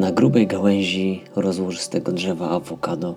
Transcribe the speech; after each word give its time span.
Na 0.00 0.12
grubej 0.12 0.46
gałęzi 0.46 1.20
rozłożystego 1.36 2.12
drzewa 2.12 2.50
awokado 2.50 3.14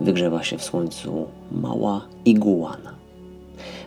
wygrzewa 0.00 0.42
się 0.42 0.58
w 0.58 0.64
słońcu 0.64 1.26
mała 1.50 2.06
iguana. 2.24 2.94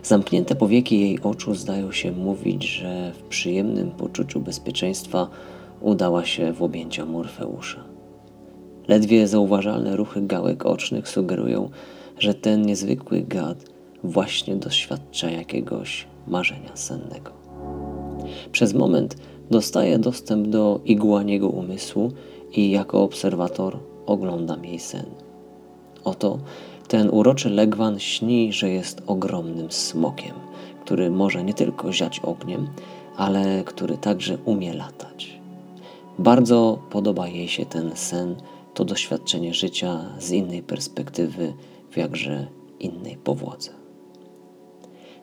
Zamknięte 0.02 0.54
powieki 0.54 1.00
jej 1.00 1.22
oczu 1.22 1.54
zdają 1.54 1.92
się 1.92 2.12
mówić, 2.12 2.64
że 2.64 3.12
w 3.12 3.22
przyjemnym 3.22 3.90
poczuciu 3.90 4.40
bezpieczeństwa 4.40 5.28
udała 5.80 6.24
się 6.24 6.52
w 6.52 6.62
objęcia 6.62 7.06
Morfeusza. 7.06 7.84
Ledwie 8.88 9.28
zauważalne 9.28 9.96
ruchy 9.96 10.22
gałek 10.22 10.66
ocznych 10.66 11.08
sugerują, 11.08 11.70
że 12.18 12.34
ten 12.34 12.62
niezwykły 12.62 13.22
gad 13.22 13.64
właśnie 14.04 14.56
doświadcza 14.56 15.30
jakiegoś 15.30 16.06
marzenia 16.26 16.76
sennego. 16.76 17.30
Przez 18.52 18.74
moment 18.74 19.16
dostaje 19.50 19.98
dostęp 19.98 20.48
do 20.48 20.80
igłaniego 20.84 21.48
umysłu 21.48 22.12
i 22.52 22.70
jako 22.70 23.02
obserwator 23.02 23.78
oglądam 24.06 24.64
jej 24.64 24.78
sen. 24.78 25.06
Oto 26.04 26.38
ten 26.88 27.10
uroczy 27.10 27.50
legwan 27.50 27.98
śni, 27.98 28.52
że 28.52 28.70
jest 28.70 29.02
ogromnym 29.06 29.70
smokiem, 29.70 30.34
który 30.84 31.10
może 31.10 31.44
nie 31.44 31.54
tylko 31.54 31.92
ziać 31.92 32.20
ogniem, 32.20 32.68
ale 33.16 33.64
który 33.64 33.98
także 33.98 34.38
umie 34.44 34.74
latać. 34.74 35.40
Bardzo 36.18 36.78
podoba 36.90 37.28
jej 37.28 37.48
się 37.48 37.66
ten 37.66 37.96
sen, 37.96 38.36
to 38.74 38.84
doświadczenie 38.84 39.54
życia 39.54 40.04
z 40.18 40.30
innej 40.30 40.62
perspektywy, 40.62 41.52
w 41.90 41.96
jakże 41.96 42.46
innej 42.80 43.16
powłodze. 43.16 43.70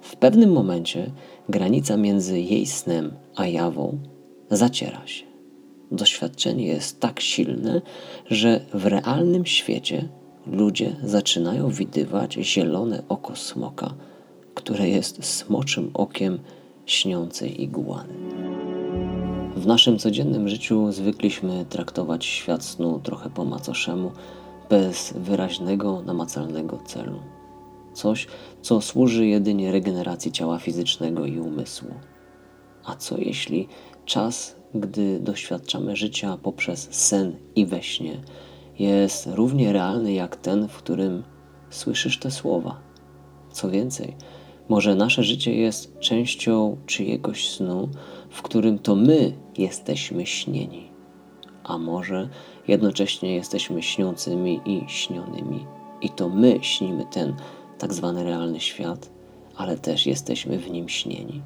W 0.01 0.15
pewnym 0.15 0.51
momencie 0.51 1.11
granica 1.49 1.97
między 1.97 2.39
jej 2.39 2.65
snem 2.65 3.13
a 3.35 3.47
jawą 3.47 3.97
zaciera 4.49 5.07
się. 5.07 5.32
Doświadczenie 5.93 6.67
jest 6.67 6.99
tak 6.99 7.19
silne, 7.19 7.81
że 8.25 8.65
w 8.73 8.85
realnym 8.85 9.45
świecie 9.45 10.09
ludzie 10.47 10.95
zaczynają 11.03 11.69
widywać 11.69 12.33
zielone 12.33 13.03
oko 13.09 13.35
smoka, 13.35 13.93
które 14.53 14.89
jest 14.89 15.25
smoczym 15.25 15.91
okiem 15.93 16.39
śniącej 16.85 17.61
iguany. 17.63 18.13
W 19.55 19.65
naszym 19.65 19.99
codziennym 19.99 20.49
życiu 20.49 20.91
zwykliśmy 20.91 21.65
traktować 21.65 22.25
świat 22.25 22.63
snu 22.63 22.99
trochę 23.03 23.29
po 23.29 23.45
macoszemu, 23.45 24.11
bez 24.69 25.13
wyraźnego, 25.15 26.01
namacalnego 26.01 26.79
celu. 26.85 27.19
Coś, 27.93 28.27
co 28.61 28.81
służy 28.81 29.27
jedynie 29.27 29.71
regeneracji 29.71 30.31
ciała 30.31 30.59
fizycznego 30.59 31.25
i 31.25 31.39
umysłu. 31.39 31.89
A 32.83 32.95
co 32.95 33.17
jeśli 33.17 33.67
czas, 34.05 34.62
gdy 34.75 35.19
doświadczamy 35.19 35.95
życia 35.95 36.37
poprzez 36.43 36.87
sen 36.91 37.35
i 37.55 37.65
we 37.65 37.83
śnie, 37.83 38.21
jest 38.79 39.29
równie 39.33 39.73
realny 39.73 40.13
jak 40.13 40.35
ten, 40.35 40.67
w 40.67 40.77
którym 40.77 41.23
słyszysz 41.69 42.19
te 42.19 42.31
słowa? 42.31 42.79
Co 43.51 43.69
więcej, 43.69 44.15
może 44.69 44.95
nasze 44.95 45.23
życie 45.23 45.55
jest 45.55 45.99
częścią 45.99 46.77
czyjegoś 46.85 47.49
snu, 47.49 47.89
w 48.29 48.41
którym 48.41 48.79
to 48.79 48.95
my 48.95 49.33
jesteśmy 49.57 50.25
śnieni, 50.25 50.91
a 51.63 51.77
może 51.77 52.29
jednocześnie 52.67 53.35
jesteśmy 53.35 53.83
śniącymi 53.83 54.61
i 54.65 54.83
śnionymi, 54.87 55.65
i 56.01 56.09
to 56.09 56.29
my 56.29 56.59
śnimy 56.61 57.05
ten 57.11 57.35
tak 57.77 57.93
zwany 57.93 58.23
realny 58.23 58.59
świat, 58.59 59.09
ale 59.55 59.77
też 59.77 60.05
jesteśmy 60.05 60.57
w 60.57 60.71
nim 60.71 60.89
śnieni. 60.89 61.41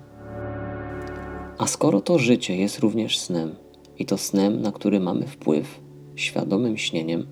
A 1.58 1.68
skoro 1.68 2.02
to 2.02 2.20
życie 2.20 2.58
jest 2.58 2.80
również 2.80 3.20
snem, 3.20 3.56
i 4.00 4.06
to 4.06 4.18
snem, 4.18 4.62
na 4.62 4.72
który 4.72 5.00
mamy 5.00 5.28
wpływ, 5.28 5.80
świadomym 6.16 6.78
śnieniem, 6.78 7.28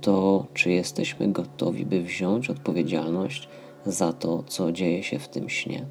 to 0.00 0.46
czy 0.54 0.70
jesteśmy 0.70 1.32
gotowi, 1.32 1.86
by 1.86 2.02
wziąć 2.02 2.50
odpowiedzialność 2.50 3.48
za 3.86 4.12
to, 4.12 4.42
co 4.46 4.72
dzieje 4.72 5.02
się 5.02 5.18
w 5.18 5.28
tym 5.28 5.48
śnie? 5.48 5.86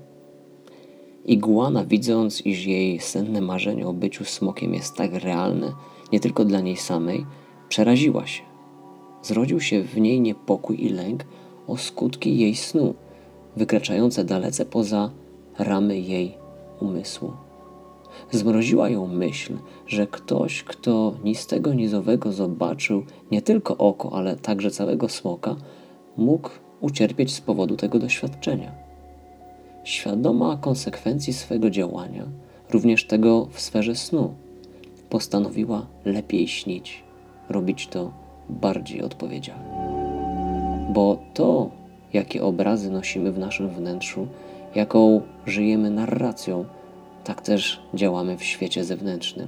Iguana, 1.26 1.86
widząc, 1.86 2.46
iż 2.46 2.66
jej 2.66 3.00
senne 3.00 3.42
marzenie 3.42 3.88
o 3.88 3.94
byciu 3.94 4.26
smokiem 4.26 4.74
jest 4.74 4.96
tak 4.96 5.14
realne, 5.14 5.74
nie 6.12 6.20
tylko 6.20 6.46
dla 6.46 6.62
niej 6.62 6.78
samej, 6.78 7.26
przeraziła 7.70 8.28
się. 8.28 8.44
Zrodził 9.24 9.60
się 9.60 9.84
w 9.84 9.98
niej 9.98 10.22
niepokój 10.22 10.86
i 10.86 10.90
lęk 10.90 11.26
o 11.68 11.78
skutki 11.78 12.38
jej 12.40 12.56
snu, 12.56 12.94
wykraczające 13.56 14.24
dalece 14.24 14.66
poza 14.66 15.12
ramy 15.60 16.00
jej 16.00 16.38
umysłu. 16.80 17.32
Zmroziła 18.32 18.90
ją 18.90 19.08
myśl, 19.08 19.54
że 19.88 20.08
ktoś, 20.08 20.64
kto 20.64 21.14
ni 21.24 21.36
z 21.36 21.48
tego 21.48 21.74
nizowego 21.74 22.32
zobaczył 22.32 23.04
nie 23.32 23.42
tylko 23.42 23.78
oko, 23.78 24.14
ale 24.14 24.36
także 24.36 24.72
całego 24.72 25.10
smoka, 25.10 25.56
mógł 26.18 26.50
ucierpieć 26.82 27.34
z 27.34 27.42
powodu 27.42 27.78
tego 27.78 28.00
doświadczenia. 28.00 28.72
Świadoma 29.84 30.58
konsekwencji 30.58 31.34
swego 31.34 31.70
działania, 31.70 32.24
również 32.70 33.08
tego 33.08 33.48
w 33.52 33.62
sferze 33.62 33.96
snu, 33.96 34.34
postanowiła 35.10 35.86
lepiej 36.06 36.48
śnić, 36.48 37.04
robić 37.50 37.88
to 37.88 38.12
bardziej 38.50 39.02
odpowiedzialnie. 39.02 40.02
Bo 40.94 41.18
to, 41.34 41.70
jakie 42.14 42.44
obrazy 42.44 42.92
nosimy 42.92 43.32
w 43.32 43.40
naszym 43.40 43.70
wnętrzu, 43.70 44.28
jaką 44.76 45.22
żyjemy 45.46 45.90
narracją, 45.90 46.66
tak 47.24 47.42
też 47.42 47.82
działamy 47.94 48.38
w 48.38 48.44
świecie 48.44 48.84
zewnętrznym. 48.84 49.48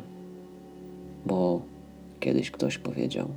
Bo 1.25 1.61
kiedyś 2.19 2.51
ktoś 2.51 2.77
powiedział: 2.77 3.27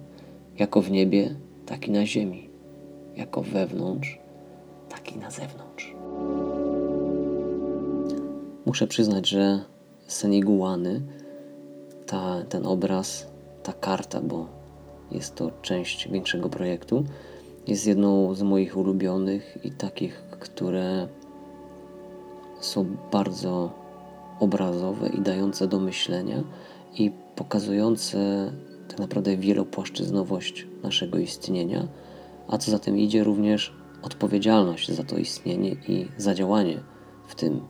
jako 0.58 0.82
w 0.82 0.91
niebie, 0.91 1.34
tak 1.66 1.88
i 1.88 1.91
na 1.91 2.06
ziemi, 2.06 2.48
jako 3.16 3.42
wewnątrz, 3.42 4.19
tak 4.88 5.12
i 5.12 5.19
na 5.19 5.30
zewnątrz. 5.30 5.94
Muszę 8.66 8.86
przyznać, 8.86 9.28
że 9.28 9.60
Seniguany, 10.06 11.03
ta, 12.06 12.42
ten 12.48 12.66
obraz, 12.66 13.26
ta 13.62 13.72
karta, 13.72 14.20
bo 14.20 14.47
jest 15.10 15.34
to 15.34 15.50
część 15.62 16.08
większego 16.08 16.48
projektu, 16.48 17.04
jest 17.66 17.86
jedną 17.86 18.34
z 18.34 18.42
moich 18.42 18.76
ulubionych 18.76 19.58
i 19.64 19.70
takich, 19.70 20.22
które 20.30 21.08
są 22.60 22.97
bardzo 23.12 23.70
obrazowe 24.41 25.08
i 25.08 25.20
dające 25.20 25.69
do 25.69 25.80
myślenia 25.80 26.44
i 26.98 27.10
pokazujące 27.36 28.52
tak 28.88 28.98
naprawdę 28.98 29.36
wielopłaszczyznowość 29.36 30.66
naszego 30.82 31.19
istnienia, 31.19 31.88
a 32.48 32.58
co 32.58 32.70
za 32.70 32.78
tym 32.78 32.98
idzie 32.98 33.24
również 33.24 33.72
odpowiedzialność 34.02 34.91
za 34.91 35.04
to 35.04 35.19
istnienie 35.19 35.76
i 35.88 36.08
za 36.16 36.34
działanie 36.34 36.80
w 37.26 37.34
tym 37.34 37.60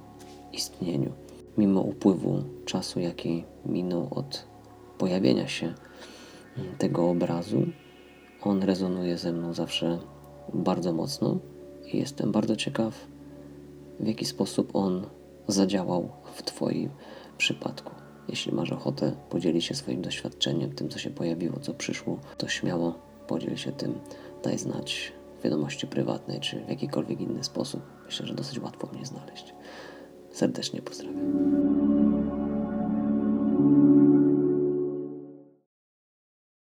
istnieniu. 0.52 1.12
Mimo 1.58 1.80
upływu 1.80 2.42
czasu, 2.64 3.00
jaki 3.00 3.44
minął 3.66 4.08
od 4.10 4.46
pojawienia 4.98 5.48
się 5.48 5.74
tego 6.78 7.10
obrazu, 7.10 7.66
on 8.42 8.62
rezonuje 8.62 9.18
ze 9.18 9.32
mną 9.32 9.52
zawsze 9.52 9.98
bardzo 10.54 10.92
mocno 10.92 11.38
i 11.92 11.98
jestem 11.98 12.32
bardzo 12.32 12.56
ciekaw, 12.56 13.06
w 14.00 14.06
jaki 14.06 14.24
sposób 14.24 14.70
on 14.76 15.06
zadziałał 15.48 16.08
w 16.34 16.42
Twoim 16.42 16.90
przypadku. 17.38 17.94
Jeśli 18.28 18.52
masz 18.52 18.72
ochotę 18.72 19.12
podzielić 19.30 19.64
się 19.64 19.74
swoim 19.74 20.02
doświadczeniem, 20.02 20.72
tym 20.72 20.88
co 20.88 20.98
się 20.98 21.10
pojawiło, 21.10 21.60
co 21.60 21.74
przyszło, 21.74 22.18
to 22.38 22.48
śmiało 22.48 22.94
podziel 23.26 23.56
się 23.56 23.72
tym, 23.72 23.98
daj 24.44 24.58
znać 24.58 25.12
w 25.38 25.44
wiadomości 25.44 25.86
prywatnej 25.86 26.40
czy 26.40 26.64
w 26.64 26.68
jakikolwiek 26.68 27.20
inny 27.20 27.44
sposób. 27.44 27.82
Myślę, 28.06 28.26
że 28.26 28.34
dosyć 28.34 28.58
łatwo 28.58 28.88
mnie 28.92 29.06
znaleźć. 29.06 29.54
Serdecznie 30.30 30.82
pozdrawiam. 30.82 32.35